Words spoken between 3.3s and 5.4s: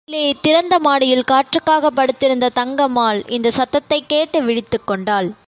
இந்தச் சத்தத்தைக் கேட்டு விழித்துக் கொண்டாள்.